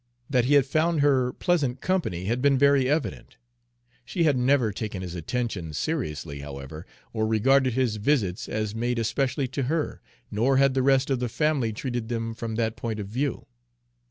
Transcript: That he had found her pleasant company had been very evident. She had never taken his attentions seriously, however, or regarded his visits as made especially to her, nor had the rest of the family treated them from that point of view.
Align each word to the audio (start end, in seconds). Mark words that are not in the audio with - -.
That 0.31 0.45
he 0.45 0.55
had 0.55 0.65
found 0.65 1.01
her 1.01 1.31
pleasant 1.31 1.79
company 1.79 2.25
had 2.25 2.41
been 2.41 2.57
very 2.57 2.89
evident. 2.89 3.37
She 4.03 4.23
had 4.23 4.35
never 4.35 4.71
taken 4.71 5.03
his 5.03 5.13
attentions 5.13 5.77
seriously, 5.77 6.39
however, 6.39 6.87
or 7.13 7.27
regarded 7.27 7.73
his 7.73 7.97
visits 7.97 8.49
as 8.49 8.73
made 8.73 8.97
especially 8.97 9.47
to 9.49 9.61
her, 9.69 10.01
nor 10.31 10.57
had 10.57 10.73
the 10.73 10.81
rest 10.81 11.11
of 11.11 11.19
the 11.19 11.29
family 11.29 11.71
treated 11.71 12.09
them 12.09 12.33
from 12.33 12.55
that 12.55 12.75
point 12.75 12.99
of 12.99 13.09
view. 13.09 13.45